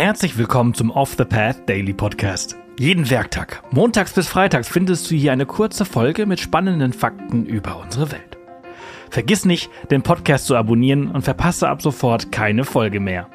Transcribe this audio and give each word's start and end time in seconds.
Herzlich 0.00 0.38
willkommen 0.38 0.72
zum 0.72 0.90
Off 0.90 1.16
the 1.18 1.26
Path 1.26 1.68
Daily 1.68 1.92
Podcast. 1.92 2.56
Jeden 2.78 3.10
Werktag, 3.10 3.62
montags 3.70 4.14
bis 4.14 4.28
freitags, 4.28 4.66
findest 4.66 5.10
du 5.10 5.14
hier 5.14 5.30
eine 5.30 5.44
kurze 5.44 5.84
Folge 5.84 6.24
mit 6.24 6.40
spannenden 6.40 6.94
Fakten 6.94 7.44
über 7.44 7.78
unsere 7.78 8.10
Welt. 8.10 8.38
Vergiss 9.10 9.44
nicht, 9.44 9.70
den 9.90 10.00
Podcast 10.00 10.46
zu 10.46 10.56
abonnieren 10.56 11.10
und 11.10 11.20
verpasse 11.20 11.68
ab 11.68 11.82
sofort 11.82 12.32
keine 12.32 12.64
Folge 12.64 12.98
mehr. 12.98 13.28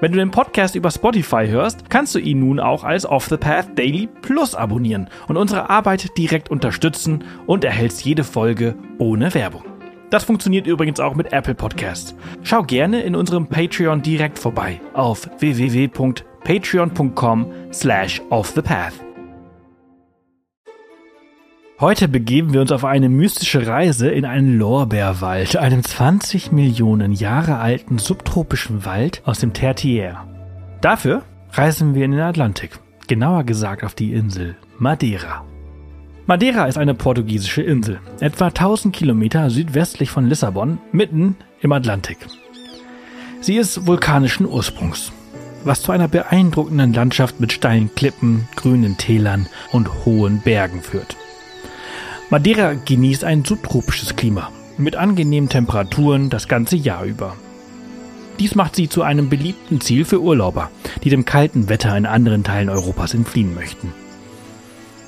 Wenn 0.00 0.12
du 0.12 0.16
den 0.16 0.30
Podcast 0.30 0.74
über 0.74 0.90
Spotify 0.90 1.48
hörst, 1.48 1.90
kannst 1.90 2.14
du 2.14 2.18
ihn 2.18 2.40
nun 2.40 2.60
auch 2.60 2.82
als 2.82 3.04
Off 3.04 3.26
the 3.26 3.36
Path 3.36 3.78
Daily 3.78 4.08
Plus 4.22 4.54
abonnieren 4.54 5.10
und 5.28 5.36
unsere 5.36 5.68
Arbeit 5.68 6.16
direkt 6.16 6.50
unterstützen 6.50 7.24
und 7.44 7.62
erhältst 7.62 8.06
jede 8.06 8.24
Folge 8.24 8.74
ohne 8.96 9.34
Werbung. 9.34 9.75
Das 10.10 10.24
funktioniert 10.24 10.66
übrigens 10.66 11.00
auch 11.00 11.14
mit 11.14 11.32
Apple 11.32 11.54
Podcasts. 11.54 12.14
Schau 12.42 12.62
gerne 12.62 13.00
in 13.02 13.16
unserem 13.16 13.46
Patreon 13.46 14.02
direkt 14.02 14.38
vorbei 14.38 14.78
auf 14.92 15.30
www.patreon.com 15.38 17.46
slash 17.72 18.20
offthepath. 18.30 19.06
Heute 21.78 22.08
begeben 22.08 22.54
wir 22.54 22.62
uns 22.62 22.72
auf 22.72 22.86
eine 22.86 23.10
mystische 23.10 23.66
Reise 23.66 24.08
in 24.08 24.24
einen 24.24 24.58
Lorbeerwald, 24.58 25.58
einen 25.58 25.84
20 25.84 26.50
Millionen 26.50 27.12
Jahre 27.12 27.58
alten 27.58 27.98
subtropischen 27.98 28.86
Wald 28.86 29.20
aus 29.26 29.40
dem 29.40 29.52
Tertiär. 29.52 30.26
Dafür 30.80 31.22
reisen 31.52 31.94
wir 31.94 32.06
in 32.06 32.12
den 32.12 32.20
Atlantik, 32.20 32.78
genauer 33.08 33.44
gesagt 33.44 33.84
auf 33.84 33.94
die 33.94 34.14
Insel 34.14 34.56
Madeira. 34.78 35.44
Madeira 36.28 36.66
ist 36.66 36.76
eine 36.76 36.94
portugiesische 36.94 37.62
Insel, 37.62 38.00
etwa 38.18 38.46
1000 38.46 38.94
Kilometer 38.94 39.48
südwestlich 39.48 40.10
von 40.10 40.26
Lissabon, 40.26 40.78
mitten 40.90 41.36
im 41.60 41.70
Atlantik. 41.70 42.18
Sie 43.40 43.54
ist 43.54 43.86
vulkanischen 43.86 44.44
Ursprungs, 44.44 45.12
was 45.62 45.82
zu 45.82 45.92
einer 45.92 46.08
beeindruckenden 46.08 46.92
Landschaft 46.92 47.38
mit 47.38 47.52
steilen 47.52 47.94
Klippen, 47.94 48.48
grünen 48.56 48.96
Tälern 48.96 49.46
und 49.70 50.04
hohen 50.04 50.40
Bergen 50.40 50.82
führt. 50.82 51.16
Madeira 52.28 52.72
genießt 52.72 53.22
ein 53.22 53.44
subtropisches 53.44 54.16
Klima 54.16 54.50
mit 54.78 54.96
angenehmen 54.96 55.48
Temperaturen 55.48 56.28
das 56.28 56.48
ganze 56.48 56.74
Jahr 56.74 57.04
über. 57.04 57.36
Dies 58.40 58.56
macht 58.56 58.74
sie 58.74 58.88
zu 58.88 59.02
einem 59.02 59.28
beliebten 59.28 59.80
Ziel 59.80 60.04
für 60.04 60.20
Urlauber, 60.20 60.70
die 61.04 61.08
dem 61.08 61.24
kalten 61.24 61.68
Wetter 61.68 61.96
in 61.96 62.04
anderen 62.04 62.42
Teilen 62.42 62.68
Europas 62.68 63.14
entfliehen 63.14 63.54
möchten. 63.54 63.92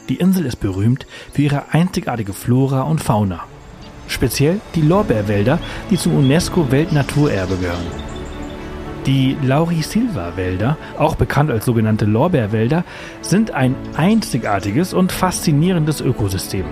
Die 0.09 0.17
Insel 0.17 0.47
ist 0.47 0.57
berühmt 0.57 1.07
für 1.33 1.43
ihre 1.43 1.73
einzigartige 1.73 2.33
Flora 2.33 2.83
und 2.83 3.03
Fauna. 3.03 3.41
Speziell 4.07 4.61
die 4.75 4.81
Lorbeerwälder, 4.81 5.59
die 5.91 5.99
zum 5.99 6.17
UNESCO-Weltnaturerbe 6.17 7.57
gehören. 7.57 7.87
Die 9.05 9.37
Laurisilva-Wälder, 9.43 10.77
auch 10.99 11.15
bekannt 11.15 11.51
als 11.51 11.67
sogenannte 11.67 12.07
Lorbeerwälder, 12.07 12.85
sind 13.21 13.51
ein 13.51 13.75
einzigartiges 13.97 14.95
und 14.95 15.13
faszinierendes 15.13 16.01
Ökosystem. 16.01 16.65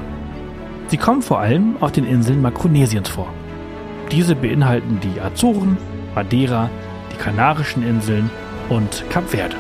Sie 0.89 0.97
kommen 0.97 1.23
vor 1.23 1.41
allem 1.41 1.77
auf 1.81 1.93
den 1.93 2.06
Inseln 2.06 2.41
Makronesiens 2.41 3.09
vor. 3.09 3.33
Diese 4.12 4.34
beinhalten 4.34 5.00
die 5.00 5.21
Azoren, 5.21 5.77
Madeira, 6.15 6.71
die 7.12 7.17
Kanarischen 7.17 7.87
Inseln 7.87 8.31
und 8.69 9.05
Kap 9.11 9.28
Verde. 9.28 9.56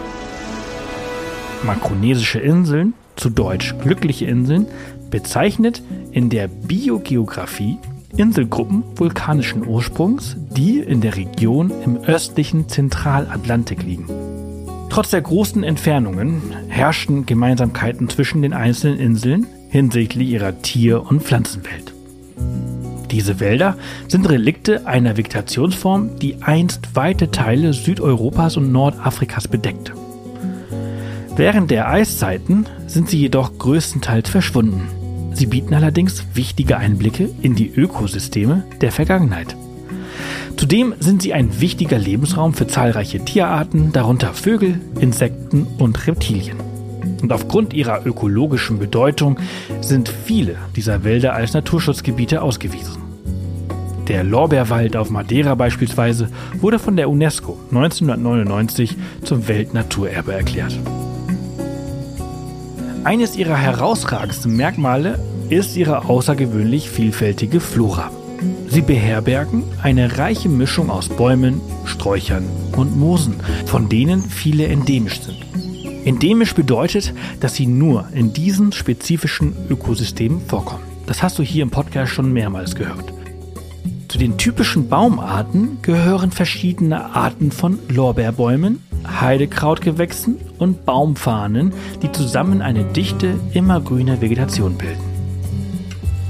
Makronesische 1.62 2.38
Inseln, 2.38 2.94
zu 3.16 3.30
Deutsch 3.30 3.74
glückliche 3.82 4.26
Inseln, 4.26 4.66
bezeichnet 5.10 5.82
in 6.12 6.30
der 6.30 6.48
Biogeographie 6.48 7.78
Inselgruppen 8.16 8.82
vulkanischen 8.94 9.66
Ursprungs, 9.66 10.36
die 10.56 10.78
in 10.78 11.00
der 11.00 11.16
Region 11.16 11.72
im 11.84 11.96
östlichen 11.98 12.68
Zentralatlantik 12.68 13.82
liegen. 13.82 14.06
Trotz 14.88 15.10
der 15.10 15.20
großen 15.20 15.62
Entfernungen 15.64 16.42
herrschten 16.68 17.26
Gemeinsamkeiten 17.26 18.08
zwischen 18.08 18.40
den 18.40 18.54
einzelnen 18.54 18.98
Inseln 18.98 19.46
hinsichtlich 19.68 20.28
ihrer 20.28 20.62
Tier- 20.62 21.04
und 21.04 21.22
Pflanzenwelt. 21.22 21.92
Diese 23.10 23.38
Wälder 23.40 23.76
sind 24.08 24.28
Relikte 24.28 24.86
einer 24.86 25.16
Vegetationsform, 25.16 26.18
die 26.18 26.42
einst 26.42 26.96
weite 26.96 27.30
Teile 27.30 27.72
Südeuropas 27.72 28.56
und 28.56 28.72
Nordafrikas 28.72 29.48
bedeckte. 29.48 29.92
Während 31.36 31.70
der 31.70 31.90
Eiszeiten 31.90 32.64
sind 32.86 33.10
sie 33.10 33.18
jedoch 33.18 33.58
größtenteils 33.58 34.30
verschwunden. 34.30 34.88
Sie 35.34 35.44
bieten 35.44 35.74
allerdings 35.74 36.24
wichtige 36.32 36.78
Einblicke 36.78 37.28
in 37.42 37.54
die 37.54 37.70
Ökosysteme 37.70 38.64
der 38.80 38.90
Vergangenheit. 38.90 39.54
Zudem 40.56 40.94
sind 40.98 41.20
sie 41.20 41.34
ein 41.34 41.60
wichtiger 41.60 41.98
Lebensraum 41.98 42.54
für 42.54 42.66
zahlreiche 42.66 43.22
Tierarten, 43.22 43.92
darunter 43.92 44.32
Vögel, 44.32 44.80
Insekten 44.98 45.66
und 45.76 46.06
Reptilien. 46.06 46.56
Und 47.20 47.30
aufgrund 47.30 47.74
ihrer 47.74 48.06
ökologischen 48.06 48.78
Bedeutung 48.78 49.38
sind 49.82 50.08
viele 50.08 50.56
dieser 50.74 51.04
Wälder 51.04 51.34
als 51.34 51.52
Naturschutzgebiete 51.52 52.40
ausgewiesen. 52.40 53.02
Der 54.08 54.24
Lorbeerwald 54.24 54.96
auf 54.96 55.10
Madeira 55.10 55.54
beispielsweise 55.54 56.30
wurde 56.60 56.78
von 56.78 56.96
der 56.96 57.10
UNESCO 57.10 57.58
1999 57.68 58.96
zum 59.22 59.48
Weltnaturerbe 59.48 60.32
erklärt. 60.32 60.78
Eines 63.06 63.36
ihrer 63.36 63.56
herausragendsten 63.56 64.56
Merkmale 64.56 65.20
ist 65.48 65.76
ihre 65.76 66.08
außergewöhnlich 66.08 66.90
vielfältige 66.90 67.60
Flora. 67.60 68.10
Sie 68.66 68.80
beherbergen 68.80 69.62
eine 69.80 70.18
reiche 70.18 70.48
Mischung 70.48 70.90
aus 70.90 71.08
Bäumen, 71.08 71.60
Sträuchern 71.84 72.42
und 72.76 72.96
Moosen, 72.96 73.36
von 73.64 73.88
denen 73.88 74.22
viele 74.22 74.66
endemisch 74.66 75.20
sind. 75.20 75.36
Endemisch 76.04 76.56
bedeutet, 76.56 77.14
dass 77.38 77.54
sie 77.54 77.68
nur 77.68 78.08
in 78.12 78.32
diesen 78.32 78.72
spezifischen 78.72 79.54
Ökosystemen 79.70 80.40
vorkommen. 80.40 80.82
Das 81.06 81.22
hast 81.22 81.38
du 81.38 81.44
hier 81.44 81.62
im 81.62 81.70
Podcast 81.70 82.10
schon 82.10 82.32
mehrmals 82.32 82.74
gehört. 82.74 83.12
Zu 84.08 84.18
den 84.18 84.36
typischen 84.36 84.88
Baumarten 84.88 85.78
gehören 85.80 86.32
verschiedene 86.32 87.14
Arten 87.14 87.52
von 87.52 87.78
Lorbeerbäumen, 87.88 88.82
Heidekrautgewächsen 89.20 90.36
und 90.58 90.84
Baumfahnen, 90.84 91.72
die 92.02 92.12
zusammen 92.12 92.62
eine 92.62 92.84
dichte, 92.84 93.34
immergrüne 93.52 94.20
Vegetation 94.20 94.76
bilden. 94.76 95.04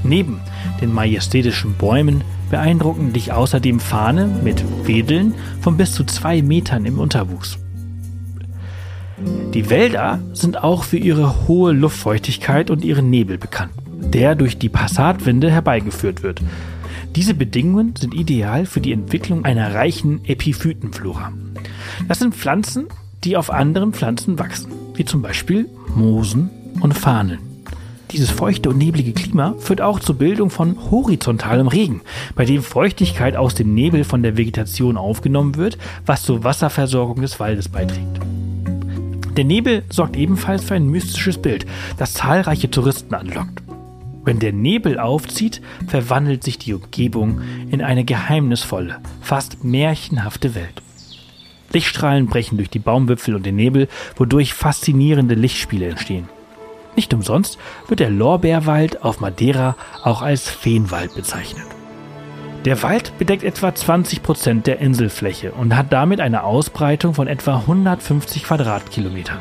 Neben 0.03 0.39
den 0.81 0.93
majestätischen 0.93 1.73
Bäumen 1.73 2.23
beeindrucken 2.49 3.13
dich 3.13 3.33
außerdem 3.33 3.79
Fahne 3.79 4.27
mit 4.43 4.63
Wedeln 4.87 5.33
von 5.61 5.77
bis 5.77 5.93
zu 5.93 6.03
zwei 6.05 6.41
Metern 6.41 6.85
im 6.85 6.99
Unterwuchs. 6.99 7.59
Die 9.53 9.69
Wälder 9.69 10.19
sind 10.33 10.63
auch 10.63 10.83
für 10.83 10.97
ihre 10.97 11.47
hohe 11.47 11.71
Luftfeuchtigkeit 11.71 12.69
und 12.69 12.85
ihren 12.85 13.09
Nebel 13.09 13.37
bekannt, 13.37 13.71
der 13.99 14.35
durch 14.35 14.59
die 14.59 14.69
Passatwinde 14.69 15.49
herbeigeführt 15.49 16.21
wird. 16.21 16.41
Diese 17.15 17.33
Bedingungen 17.33 17.95
sind 17.97 18.13
ideal 18.13 18.67
für 18.67 18.79
die 18.79 18.91
Entwicklung 18.91 19.43
einer 19.43 19.73
reichen 19.73 20.23
Epiphytenflora. 20.25 21.33
Das 22.07 22.19
sind 22.19 22.35
Pflanzen, 22.35 22.87
die 23.23 23.37
auf 23.37 23.49
anderen 23.49 23.93
Pflanzen 23.93 24.39
wachsen, 24.39 24.71
wie 24.95 25.05
zum 25.05 25.21
Beispiel 25.21 25.69
Moosen 25.95 26.49
und 26.81 26.93
Farnen. 26.93 27.39
Dieses 28.11 28.31
feuchte 28.31 28.69
und 28.69 28.77
neblige 28.77 29.11
Klima 29.11 29.55
führt 29.59 29.81
auch 29.81 29.99
zur 29.99 30.15
Bildung 30.15 30.49
von 30.49 30.77
horizontalem 30.91 31.67
Regen, 31.67 32.01
bei 32.35 32.45
dem 32.45 32.63
Feuchtigkeit 32.63 33.35
aus 33.35 33.53
dem 33.53 33.73
Nebel 33.73 34.05
von 34.05 34.23
der 34.23 34.37
Vegetation 34.37 34.95
aufgenommen 34.95 35.55
wird, 35.55 35.77
was 36.05 36.23
zur 36.23 36.43
Wasserversorgung 36.43 37.21
des 37.21 37.39
Waldes 37.39 37.67
beiträgt. 37.67 38.19
Der 39.35 39.43
Nebel 39.43 39.83
sorgt 39.89 40.15
ebenfalls 40.15 40.63
für 40.63 40.75
ein 40.75 40.87
mystisches 40.87 41.37
Bild, 41.37 41.65
das 41.97 42.13
zahlreiche 42.13 42.71
Touristen 42.71 43.13
anlockt. 43.13 43.61
Wenn 44.23 44.39
der 44.39 44.51
Nebel 44.51 44.99
aufzieht, 44.99 45.61
verwandelt 45.87 46.43
sich 46.43 46.57
die 46.57 46.73
Umgebung 46.73 47.41
in 47.69 47.81
eine 47.81 48.03
geheimnisvolle, 48.03 48.97
fast 49.21 49.63
märchenhafte 49.63 50.55
Welt. 50.55 50.81
Lichtstrahlen 51.73 52.27
brechen 52.27 52.57
durch 52.57 52.69
die 52.69 52.79
Baumwipfel 52.79 53.35
und 53.35 53.45
den 53.45 53.55
Nebel, 53.55 53.87
wodurch 54.15 54.53
faszinierende 54.53 55.35
Lichtspiele 55.35 55.87
entstehen. 55.87 56.29
Nicht 56.95 57.13
umsonst 57.13 57.59
wird 57.87 57.99
der 57.99 58.09
Lorbeerwald 58.09 59.03
auf 59.03 59.19
Madeira 59.19 59.75
auch 60.03 60.21
als 60.21 60.49
Feenwald 60.49 61.13
bezeichnet. 61.15 61.65
Der 62.65 62.81
Wald 62.83 63.17
bedeckt 63.17 63.43
etwa 63.43 63.73
20 63.73 64.23
Prozent 64.23 64.67
der 64.67 64.79
Inselfläche 64.79 65.51
und 65.51 65.75
hat 65.75 65.93
damit 65.93 66.19
eine 66.19 66.43
Ausbreitung 66.43 67.13
von 67.13 67.27
etwa 67.27 67.57
150 67.59 68.43
Quadratkilometern. 68.43 69.39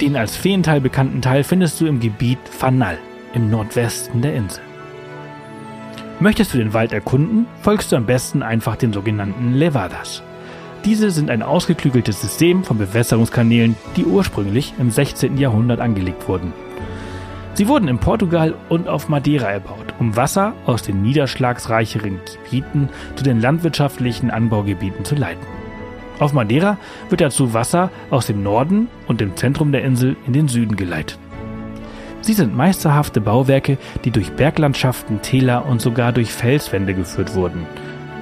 Den 0.00 0.16
als 0.16 0.36
Feenteil 0.36 0.80
bekannten 0.80 1.20
Teil 1.20 1.44
findest 1.44 1.80
du 1.80 1.86
im 1.86 2.00
Gebiet 2.00 2.38
Fanal 2.48 2.98
im 3.34 3.50
Nordwesten 3.50 4.22
der 4.22 4.34
Insel. 4.34 4.62
Möchtest 6.20 6.54
du 6.54 6.58
den 6.58 6.72
Wald 6.72 6.92
erkunden, 6.92 7.46
folgst 7.62 7.92
du 7.92 7.96
am 7.96 8.06
besten 8.06 8.42
einfach 8.42 8.76
den 8.76 8.92
sogenannten 8.92 9.54
Levadas. 9.54 10.22
Diese 10.84 11.10
sind 11.10 11.30
ein 11.30 11.42
ausgeklügeltes 11.42 12.22
System 12.22 12.64
von 12.64 12.78
Bewässerungskanälen, 12.78 13.76
die 13.96 14.06
ursprünglich 14.06 14.72
im 14.78 14.90
16. 14.90 15.36
Jahrhundert 15.36 15.78
angelegt 15.80 16.26
wurden. 16.26 16.54
Sie 17.52 17.68
wurden 17.68 17.88
in 17.88 17.98
Portugal 17.98 18.54
und 18.70 18.88
auf 18.88 19.10
Madeira 19.10 19.50
erbaut, 19.50 19.92
um 19.98 20.16
Wasser 20.16 20.54
aus 20.64 20.82
den 20.82 21.02
niederschlagsreicheren 21.02 22.20
Gebieten 22.44 22.88
zu 23.16 23.24
den 23.24 23.40
landwirtschaftlichen 23.40 24.30
Anbaugebieten 24.30 25.04
zu 25.04 25.14
leiten. 25.14 25.44
Auf 26.18 26.32
Madeira 26.32 26.78
wird 27.10 27.20
dazu 27.20 27.52
Wasser 27.52 27.90
aus 28.10 28.26
dem 28.26 28.42
Norden 28.42 28.88
und 29.06 29.20
dem 29.20 29.36
Zentrum 29.36 29.72
der 29.72 29.84
Insel 29.84 30.16
in 30.26 30.32
den 30.32 30.48
Süden 30.48 30.76
geleitet. 30.76 31.18
Sie 32.22 32.34
sind 32.34 32.56
meisterhafte 32.56 33.20
Bauwerke, 33.20 33.76
die 34.04 34.10
durch 34.10 34.32
Berglandschaften, 34.32 35.20
Täler 35.20 35.66
und 35.66 35.82
sogar 35.82 36.12
durch 36.12 36.32
Felswände 36.32 36.94
geführt 36.94 37.34
wurden. 37.34 37.66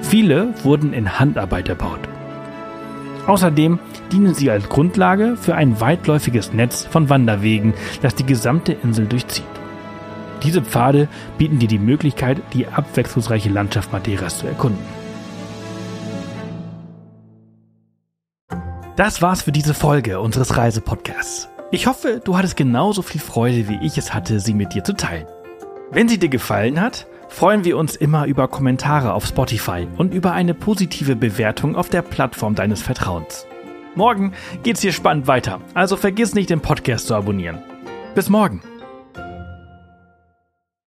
Viele 0.01 0.53
wurden 0.63 0.93
in 0.93 1.19
Handarbeit 1.19 1.69
erbaut. 1.69 1.99
Außerdem 3.29 3.77
dienen 4.11 4.33
sie 4.33 4.49
als 4.49 4.69
Grundlage 4.69 5.37
für 5.37 5.53
ein 5.53 5.79
weitläufiges 5.79 6.51
Netz 6.51 6.87
von 6.89 7.09
Wanderwegen, 7.09 7.75
das 8.01 8.15
die 8.15 8.25
gesamte 8.25 8.73
Insel 8.73 9.05
durchzieht. 9.05 9.45
Diese 10.41 10.63
Pfade 10.63 11.07
bieten 11.37 11.59
dir 11.59 11.67
die 11.67 11.77
Möglichkeit, 11.77 12.41
die 12.53 12.65
abwechslungsreiche 12.65 13.49
Landschaft 13.49 13.91
Madeiras 13.91 14.39
zu 14.39 14.47
erkunden. 14.47 14.83
Das 18.95 19.21
war's 19.21 19.43
für 19.43 19.51
diese 19.51 19.75
Folge 19.75 20.19
unseres 20.19 20.57
Reisepodcasts. 20.57 21.49
Ich 21.69 21.85
hoffe, 21.85 22.21
du 22.25 22.35
hattest 22.35 22.57
genauso 22.57 23.03
viel 23.03 23.21
Freude, 23.21 23.69
wie 23.69 23.77
ich 23.85 23.99
es 23.99 24.11
hatte, 24.11 24.39
sie 24.39 24.55
mit 24.55 24.73
dir 24.73 24.83
zu 24.83 24.93
teilen. 24.93 25.27
Wenn 25.91 26.09
sie 26.09 26.17
dir 26.17 26.29
gefallen 26.29 26.81
hat, 26.81 27.05
freuen 27.29 27.63
wir 27.63 27.77
uns 27.77 27.95
immer 27.95 28.25
über 28.25 28.47
Kommentare 28.47 29.13
auf 29.13 29.25
Spotify 29.25 29.87
und 29.97 30.13
über 30.13 30.33
eine 30.33 30.53
positive 30.53 31.15
Bewertung 31.15 31.75
auf 31.75 31.87
der 31.87 32.01
Plattform 32.01 32.55
deines 32.55 32.81
Vertrauens. 32.81 33.45
Morgen 33.95 34.33
geht's 34.63 34.81
hier 34.81 34.91
spannend 34.91 35.27
weiter, 35.27 35.61
also 35.73 35.95
vergiss 35.95 36.33
nicht, 36.33 36.49
den 36.49 36.59
Podcast 36.59 37.07
zu 37.07 37.15
abonnieren. 37.15 37.59
Bis 38.15 38.29
morgen! 38.29 38.61